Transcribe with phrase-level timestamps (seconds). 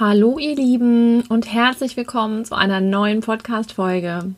[0.00, 4.32] Hallo ihr Lieben und herzlich willkommen zu einer neuen Podcast-Folge.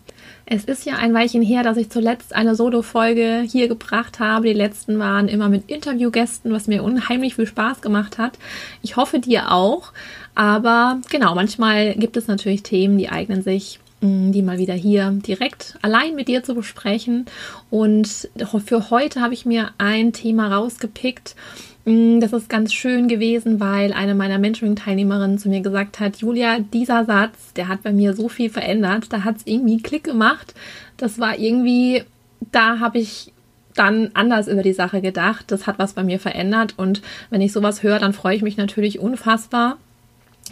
[0.46, 4.46] Es ist ja ein Weilchen her, dass ich zuletzt eine Solo-Folge hier gebracht habe.
[4.46, 8.38] Die letzten waren immer mit Interviewgästen, was mir unheimlich viel Spaß gemacht hat.
[8.80, 9.92] Ich hoffe dir auch.
[10.34, 15.10] Aber genau, manchmal gibt es natürlich Themen, die eignen sich mm, die mal wieder hier
[15.10, 17.26] direkt allein mit dir zu besprechen.
[17.68, 18.30] Und
[18.64, 21.36] für heute habe ich mir ein Thema rausgepickt,
[21.84, 27.04] das ist ganz schön gewesen, weil eine meiner Mentoring-Teilnehmerinnen zu mir gesagt hat, Julia, dieser
[27.06, 30.54] Satz, der hat bei mir so viel verändert, da hat es irgendwie Klick gemacht.
[30.98, 32.04] Das war irgendwie,
[32.52, 33.32] da habe ich
[33.74, 35.46] dann anders über die Sache gedacht.
[35.48, 38.56] Das hat was bei mir verändert und wenn ich sowas höre, dann freue ich mich
[38.58, 39.78] natürlich unfassbar.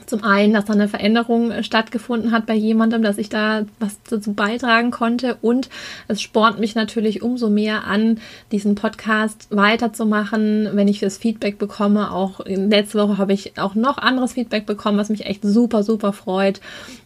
[0.06, 3.98] Zum einen, dass da eine Veränderung äh, stattgefunden hat bei jemandem, dass ich da was
[4.08, 5.36] dazu beitragen konnte.
[5.40, 5.68] Und
[6.06, 8.18] es spornt mich natürlich umso mehr an,
[8.52, 12.12] diesen Podcast weiterzumachen, wenn ich das Feedback bekomme.
[12.12, 16.12] Auch letzte Woche habe ich auch noch anderes Feedback bekommen, was mich echt super, super
[16.12, 16.60] freut,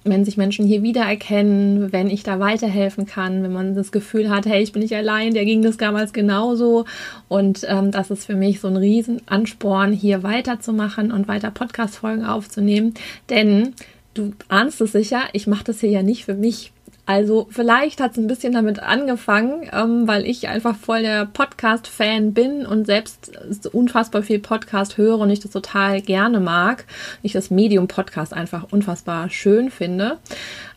[0.04, 4.46] wenn sich Menschen hier wiedererkennen, wenn ich da weiterhelfen kann, wenn man das Gefühl hat,
[4.46, 6.84] hey, ich bin nicht allein, der ging das damals genauso.
[7.28, 12.81] Und ähm, das ist für mich so ein Riesenansporn, hier weiterzumachen und weiter Podcast-Folgen aufzunehmen
[12.82, 12.94] nehmen,
[13.30, 13.74] denn
[14.14, 16.72] du ahnst es sicher, ich mache das hier ja nicht für mich.
[17.04, 22.32] Also vielleicht hat es ein bisschen damit angefangen, ähm, weil ich einfach voll der Podcast-Fan
[22.32, 23.32] bin und selbst
[23.72, 26.84] unfassbar viel Podcast höre und ich das total gerne mag.
[27.22, 30.18] Ich das Medium Podcast einfach unfassbar schön finde.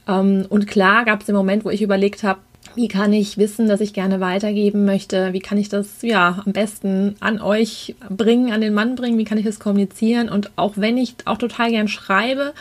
[0.08, 2.40] Ähm, und klar gab es den Moment, wo ich überlegt habe,
[2.76, 5.34] wie kann ich wissen, dass ich gerne weitergeben möchte?
[5.34, 9.18] Wie kann ich das ja am besten an euch bringen, an den Mann bringen?
[9.18, 10.30] Wie kann ich das kommunizieren?
[10.30, 12.54] Und auch wenn ich auch total gern schreibe,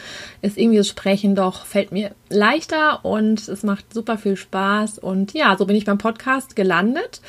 [0.42, 4.98] ist irgendwie das Sprechen doch fällt mir leichter und es macht super viel Spaß.
[4.98, 7.20] Und ja, so bin ich beim Podcast gelandet.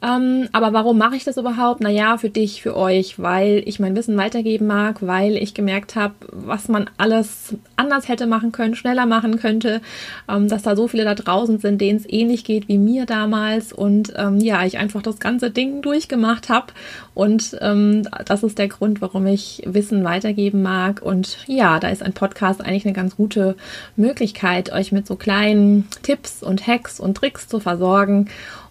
[0.00, 1.80] Ähm, aber warum mache ich das überhaupt?
[1.80, 6.14] Naja, für dich, für euch, weil ich mein Wissen weitergeben mag, weil ich gemerkt habe,
[6.30, 9.80] was man alles anders hätte machen können, schneller machen könnte,
[10.28, 13.72] ähm, dass da so viele da draußen sind, denen es ähnlich geht wie mir damals.
[13.72, 16.72] Und ähm, ja, ich einfach das ganze Ding durchgemacht habe
[17.14, 21.02] und ähm, das ist der Grund, warum ich Wissen weitergeben mag.
[21.02, 23.56] Und ja, da ist ein Podcast eigentlich eine ganz gute
[23.96, 28.28] Möglichkeit, euch mit so kleinen Tipps und Hacks und Tricks zu versorgen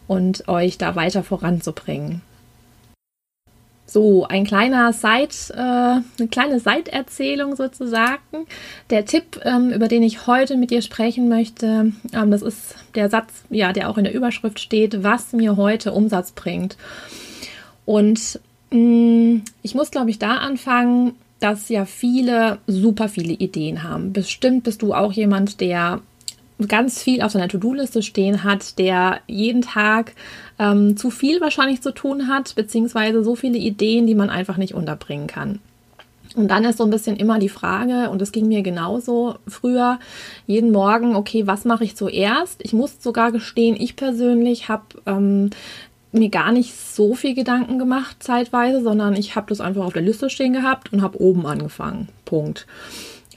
[0.08, 2.22] und euch da weiter voranzubringen.
[3.90, 5.60] So, ein kleiner Side, äh,
[6.20, 8.46] eine kleine Seiterzählung sozusagen.
[8.90, 13.10] Der Tipp, ähm, über den ich heute mit dir sprechen möchte, ähm, das ist der
[13.10, 16.76] Satz, ja, der auch in der Überschrift steht, was mir heute Umsatz bringt.
[17.86, 18.42] Und
[18.72, 24.12] mh, mm, ich muss, glaube ich, da anfangen, dass ja viele super viele Ideen haben.
[24.12, 26.02] Bestimmt bist du auch jemand, der
[26.68, 30.14] ganz viel auf seiner To-Do-Liste stehen hat, der jeden Tag
[30.58, 34.74] ähm, zu viel wahrscheinlich zu tun hat, beziehungsweise so viele Ideen, die man einfach nicht
[34.74, 35.60] unterbringen kann.
[36.36, 40.00] Und dann ist so ein bisschen immer die Frage, und es ging mir genauso früher,
[40.46, 42.64] jeden Morgen, okay, was mache ich zuerst?
[42.64, 45.50] Ich muss sogar gestehen, ich persönlich habe ähm,
[46.12, 50.02] mir gar nicht so viel Gedanken gemacht zeitweise, sondern ich habe das einfach auf der
[50.02, 52.10] Liste stehen gehabt und habe oben angefangen.
[52.26, 52.68] Punkt.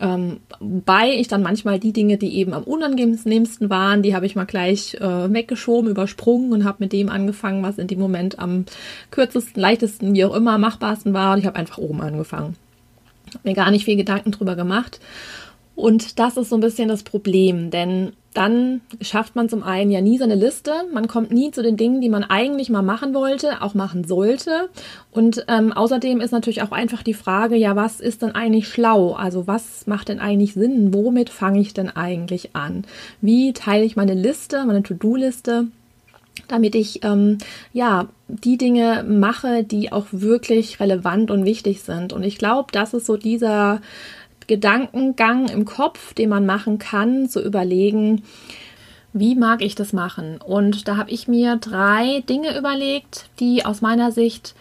[0.01, 4.35] Ähm, wobei ich dann manchmal die Dinge, die eben am unangenehmsten waren, die habe ich
[4.35, 8.65] mal gleich äh, weggeschoben, übersprungen und habe mit dem angefangen, was in dem Moment am
[9.11, 11.35] kürzesten, leichtesten, wie auch immer, machbarsten war.
[11.35, 12.57] Und ich habe einfach oben angefangen.
[13.35, 15.01] Hab mir gar nicht viel Gedanken drüber gemacht.
[15.75, 20.01] Und das ist so ein bisschen das Problem, denn dann schafft man zum einen ja
[20.01, 23.61] nie seine Liste, man kommt nie zu den Dingen, die man eigentlich mal machen wollte,
[23.63, 24.69] auch machen sollte.
[25.11, 29.15] Und ähm, außerdem ist natürlich auch einfach die Frage, ja, was ist denn eigentlich schlau?
[29.15, 30.95] Also was macht denn eigentlich Sinn?
[30.95, 32.85] Womit fange ich denn eigentlich an?
[33.21, 35.67] Wie teile ich meine Liste, meine To-Do-Liste?
[36.49, 37.39] damit ich ähm,
[37.73, 42.13] ja die Dinge mache, die auch wirklich relevant und wichtig sind.
[42.13, 43.81] Und ich glaube, das ist so dieser
[44.51, 48.25] Gedankengang im Kopf, den man machen kann, zu überlegen,
[49.13, 50.39] wie mag ich das machen?
[50.45, 54.57] Und da habe ich mir drei Dinge überlegt, die aus meiner Sicht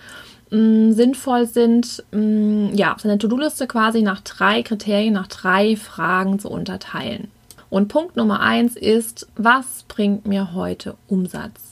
[0.52, 5.76] mh, mm, sinnvoll sind, mh, mm, ja, seine To-Do-Liste quasi nach drei Kriterien, nach drei
[5.76, 7.30] Fragen zu unterteilen.
[7.72, 11.69] Und Punkt Nummer eins ist, was bringt mir heute Umsatz?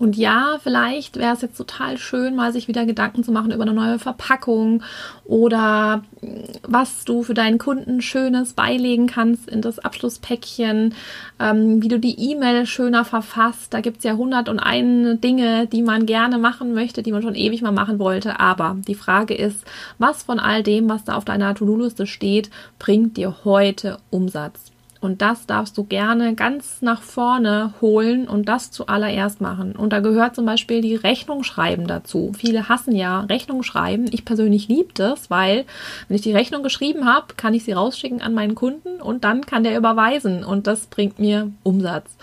[0.00, 3.64] Und ja, vielleicht wäre es jetzt total schön, mal sich wieder Gedanken zu machen über
[3.64, 4.82] eine neue Verpackung
[5.26, 6.26] oder mm,
[6.62, 10.94] was du für deinen Kunden Schönes beilegen kannst in das Abschlusspäckchen,
[11.38, 13.74] ähm, wie du die E-Mail schöner verfasst.
[13.74, 17.20] Da gibt es ja hundert und einen Dinge, die man gerne machen möchte, die man
[17.20, 18.40] schon ewig mal machen wollte.
[18.40, 19.66] Aber die Frage ist,
[19.98, 22.48] was von all dem, was da auf deiner To-Do-Liste steht,
[22.78, 24.72] bringt dir heute Umsatz?
[25.00, 29.74] Und das darfst du gerne ganz nach vorne holen und das zuallererst machen.
[29.74, 32.32] Und da gehört zum Beispiel die Rechnung schreiben dazu.
[32.36, 34.06] Viele hassen ja Rechnung schreiben.
[34.10, 35.64] Ich persönlich liebe das, weil
[36.06, 39.46] wenn ich die Rechnung geschrieben habe, kann ich sie rausschicken an meinen Kunden und dann
[39.46, 40.44] kann der überweisen.
[40.44, 42.14] Und das bringt mir Umsatz.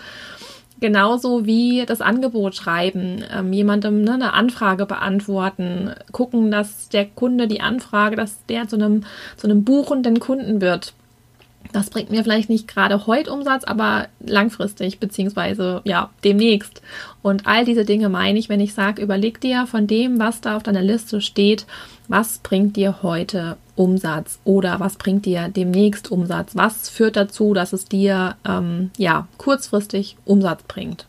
[0.80, 7.48] Genauso wie das Angebot schreiben, ähm, jemandem ne, eine Anfrage beantworten, gucken, dass der Kunde
[7.48, 9.02] die Anfrage, dass der zu einem,
[9.36, 10.92] zu einem buchenden Kunden wird.
[11.72, 16.80] Das bringt mir vielleicht nicht gerade heute Umsatz, aber langfristig, beziehungsweise ja, demnächst.
[17.20, 20.56] Und all diese Dinge meine ich, wenn ich sage, überleg dir von dem, was da
[20.56, 21.66] auf deiner Liste steht,
[22.08, 26.56] was bringt dir heute Umsatz oder was bringt dir demnächst Umsatz?
[26.56, 31.06] Was führt dazu, dass es dir ähm, ja kurzfristig Umsatz bringt?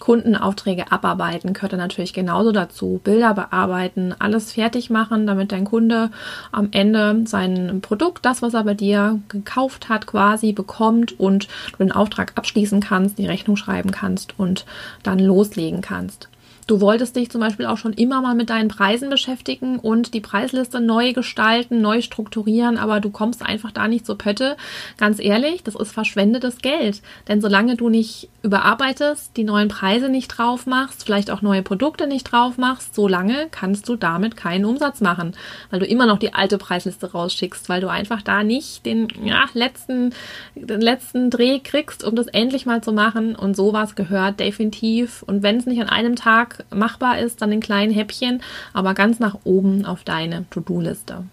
[0.00, 3.00] Kundenaufträge abarbeiten gehört natürlich genauso dazu.
[3.02, 6.10] Bilder bearbeiten, alles fertig machen, damit dein Kunde
[6.52, 11.78] am Ende sein Produkt, das, was er bei dir gekauft hat, quasi bekommt und du
[11.78, 14.66] den Auftrag abschließen kannst, die Rechnung schreiben kannst und
[15.02, 16.28] dann loslegen kannst.
[16.66, 20.20] Du wolltest dich zum Beispiel auch schon immer mal mit deinen Preisen beschäftigen und die
[20.20, 24.56] Preisliste neu gestalten, neu strukturieren, aber du kommst einfach da nicht zur Pötte.
[24.96, 27.02] Ganz ehrlich, das ist verschwendetes Geld.
[27.28, 32.08] Denn solange du nicht überarbeitest, die neuen Preise nicht drauf machst, vielleicht auch neue Produkte
[32.08, 35.36] nicht drauf machst, solange kannst du damit keinen Umsatz machen,
[35.70, 39.44] weil du immer noch die alte Preisliste rausschickst, weil du einfach da nicht den ja,
[39.54, 40.12] letzten,
[40.56, 43.36] den letzten Dreh kriegst, um das endlich mal zu machen.
[43.36, 45.22] Und sowas gehört definitiv.
[45.22, 48.42] Und wenn es nicht an einem Tag machbar ist, dann in kleinen Häppchen,
[48.72, 51.24] aber ganz nach oben auf deine To-Do-Liste.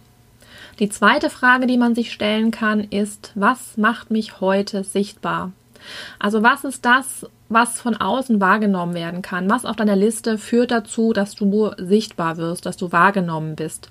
[0.79, 5.51] Die zweite Frage, die man sich stellen kann, ist, was macht mich heute sichtbar?
[6.19, 9.49] Also was ist das, was von außen wahrgenommen werden kann?
[9.49, 13.89] Was auf deiner Liste führt dazu, dass du sichtbar wirst, dass du wahrgenommen bist?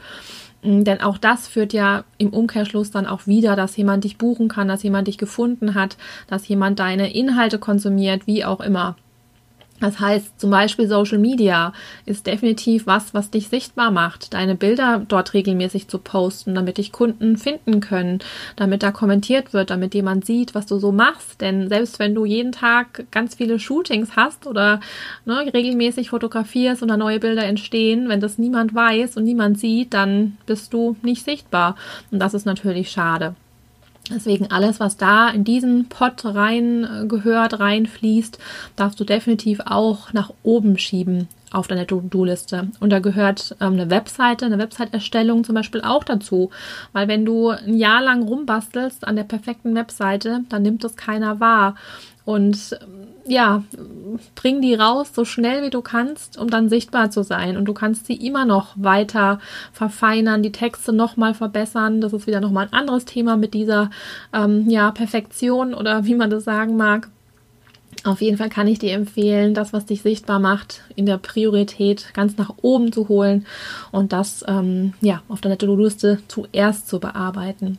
[0.64, 4.68] Denn auch das führt ja im Umkehrschluss dann auch wieder, dass jemand dich buchen kann,
[4.68, 5.96] dass jemand dich gefunden hat,
[6.28, 8.96] dass jemand deine Inhalte konsumiert, wie auch immer.
[9.80, 11.72] Das heißt, zum Beispiel Social Media
[12.06, 16.92] ist definitiv was, was dich sichtbar macht, deine Bilder dort regelmäßig zu posten, damit dich
[16.92, 18.20] Kunden finden können,
[18.54, 21.40] damit da kommentiert wird, damit jemand sieht, was du so machst.
[21.40, 24.78] Denn selbst wenn du jeden Tag ganz viele Shootings hast oder
[25.24, 29.94] ne, regelmäßig fotografierst und da neue Bilder entstehen, wenn das niemand weiß und niemand sieht,
[29.94, 31.74] dann bist du nicht sichtbar.
[32.12, 33.34] Und das ist natürlich schade.
[34.10, 38.38] Deswegen alles, was da in diesen Pot rein äh, gehört, reinfließt,
[38.76, 42.68] darfst du definitiv auch nach oben schieben auf deine To-Do-Liste.
[42.80, 46.50] Und da gehört ähm, eine Webseite, eine Website-Erstellung zum Beispiel auch dazu.
[46.92, 51.40] Weil wenn du ein Jahr lang rumbastelst an der perfekten Webseite, dann nimmt das keiner
[51.40, 51.76] wahr.
[52.24, 52.78] Und
[53.24, 53.62] ja,
[54.34, 57.56] bring die raus so schnell wie du kannst, um dann sichtbar zu sein.
[57.56, 59.40] Und du kannst sie immer noch weiter
[59.72, 62.00] verfeinern, die Texte nochmal verbessern.
[62.00, 63.90] Das ist wieder nochmal ein anderes Thema mit dieser
[64.32, 67.08] ähm, ja, Perfektion oder wie man das sagen mag.
[68.04, 72.06] Auf jeden Fall kann ich dir empfehlen, das, was dich sichtbar macht, in der Priorität
[72.14, 73.46] ganz nach oben zu holen
[73.92, 77.78] und das ähm, ja auf deiner To-Do-Liste zuerst zu bearbeiten.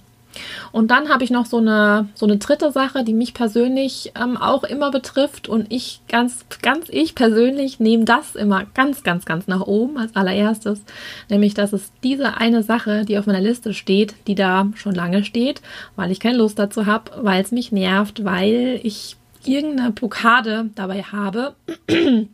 [0.71, 4.38] Und dann habe ich noch so eine, so eine dritte Sache, die mich persönlich ähm,
[4.38, 5.47] auch immer betrifft.
[5.47, 10.15] Und ich ganz, ganz ich persönlich nehme das immer ganz, ganz, ganz nach oben als
[10.15, 10.81] allererstes.
[11.30, 15.24] Nämlich, dass es diese eine Sache, die auf meiner Liste steht, die da schon lange
[15.24, 15.62] steht,
[15.95, 21.03] weil ich keine Lust dazu habe, weil es mich nervt, weil ich irgendeine Blockade dabei
[21.03, 21.53] habe.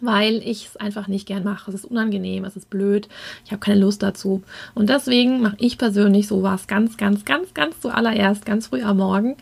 [0.00, 1.70] weil ich es einfach nicht gern mache.
[1.70, 3.08] Es ist unangenehm, es ist blöd,
[3.44, 4.42] ich habe keine Lust dazu.
[4.74, 9.36] Und deswegen mache ich persönlich sowas ganz, ganz, ganz, ganz zuallererst, ganz früh am Morgen.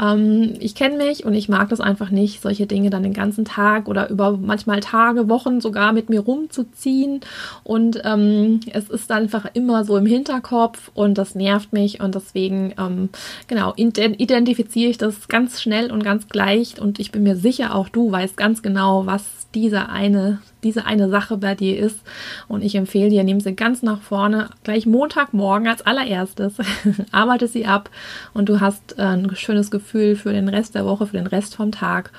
[0.00, 3.44] Ähm, ich kenne mich und ich mag das einfach nicht, solche Dinge dann den ganzen
[3.44, 7.20] Tag oder über manchmal Tage, Wochen sogar mit mir rumzuziehen.
[7.64, 12.74] Und ähm, es ist einfach immer so im Hinterkopf und das nervt mich und deswegen,
[12.78, 13.08] ähm,
[13.46, 17.88] genau, identifiziere ich das ganz schnell und ganz gleich und ich bin mir sicher, auch
[17.88, 19.24] du weißt ganz genau, was
[19.54, 21.98] diese eine, diese eine Sache bei dir ist.
[22.46, 26.54] Und ich empfehle dir, nimm sie ganz nach vorne, gleich Montagmorgen als allererstes.
[27.12, 27.90] Arbeite sie ab
[28.32, 31.56] und du hast äh, ein schönes Gefühl für den Rest der Woche, für den Rest
[31.56, 32.12] vom Tag.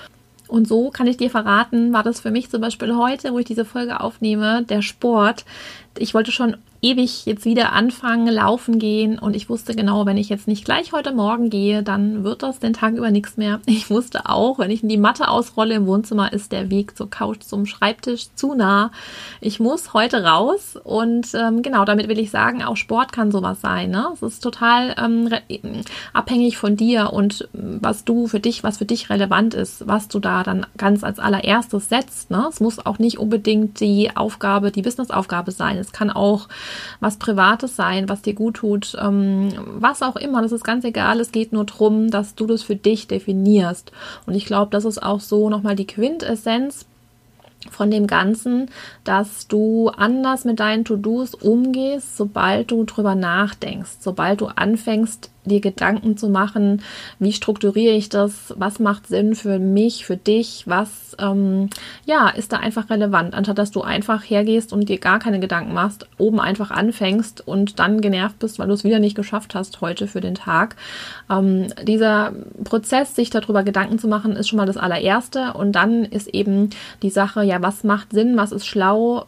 [0.48, 3.46] Und so kann ich dir verraten, war das für mich zum Beispiel heute, wo ich
[3.46, 5.46] diese Folge aufnehme, der Sport.
[5.98, 10.30] Ich wollte schon ewig jetzt wieder anfangen, laufen gehen und ich wusste genau, wenn ich
[10.30, 13.60] jetzt nicht gleich heute Morgen gehe, dann wird das den Tag über nichts mehr.
[13.66, 17.10] Ich wusste auch, wenn ich in die Matte ausrolle im Wohnzimmer, ist der Weg zur
[17.10, 18.92] Couch zum Schreibtisch zu nah.
[19.42, 23.62] Ich muss heute raus und ähm, genau, damit will ich sagen, auch Sport kann sowas
[23.62, 23.92] sein.
[23.92, 24.08] Ne?
[24.14, 25.30] Es ist total ähm,
[26.14, 30.08] abhängig von dir und ähm, was du für dich, was für dich relevant ist, was
[30.08, 32.32] du da dann ganz als allererstes setzt.
[32.32, 32.46] Ne?
[32.50, 35.78] Es muss auch nicht unbedingt die Aufgabe, die Businessaufgabe sein.
[35.78, 36.48] Es kann auch
[37.00, 40.42] was Privates sein, was dir gut tut, ähm, was auch immer.
[40.42, 41.20] Das ist ganz egal.
[41.20, 43.92] Es geht nur darum, dass du das für dich definierst.
[44.26, 46.86] Und ich glaube, das ist auch so nochmal die Quintessenz
[47.70, 48.70] von dem Ganzen,
[49.04, 55.62] dass du anders mit deinen To-Dos umgehst, sobald du drüber nachdenkst, sobald du anfängst, dir
[55.62, 56.82] Gedanken zu machen,
[57.20, 61.70] wie strukturiere ich das, was macht Sinn für mich, für dich, was ähm,
[62.06, 65.74] ja ist da einfach relevant, anstatt dass du einfach hergehst und dir gar keine Gedanken
[65.74, 69.82] machst, oben einfach anfängst und dann genervt bist, weil du es wieder nicht geschafft hast
[69.82, 70.76] heute für den Tag.
[71.30, 72.32] Ähm, dieser
[72.64, 76.70] Prozess, sich darüber Gedanken zu machen, ist schon mal das allererste und dann ist eben
[77.02, 79.26] die Sache, ja, was macht Sinn, was ist schlau,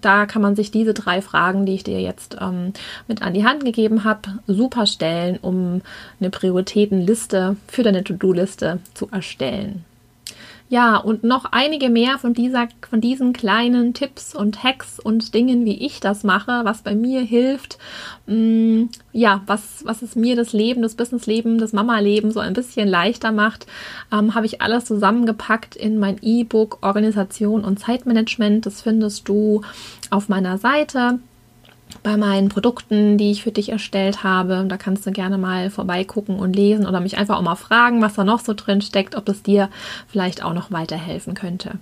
[0.00, 2.72] da kann man sich diese drei Fragen, die ich dir jetzt ähm,
[3.08, 5.53] mit an die Hand gegeben habe, super stellen, um
[6.20, 9.84] eine Prioritätenliste für deine To-Do-Liste zu erstellen.
[10.70, 15.66] Ja, und noch einige mehr von dieser, von diesen kleinen Tipps und Hacks und Dingen,
[15.66, 17.78] wie ich das mache, was bei mir hilft.
[18.26, 22.54] Mh, mm, ja, was, was es mir das Leben, das Businessleben, das Mama-Leben so ein
[22.54, 23.66] bisschen leichter macht,
[24.10, 28.64] ähm, habe ich alles zusammengepackt in mein E-Book Organisation und Zeitmanagement.
[28.64, 29.60] Das findest du
[30.10, 31.20] auf meiner Seite
[32.04, 34.64] bei meinen Produkten, die ich für dich erstellt habe.
[34.68, 38.14] Da kannst du gerne mal vorbeigucken und lesen oder mich einfach auch mal fragen, was
[38.14, 39.68] da noch so drin steckt, ob es dir
[40.06, 41.78] vielleicht auch noch weiterhelfen könnte.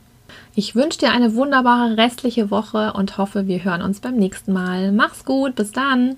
[0.55, 4.93] Ich wünsche dir eine wunderbare restliche Woche und hoffe, wir hören uns beim nächsten Mal.
[4.93, 6.17] Mach's gut, bis dann!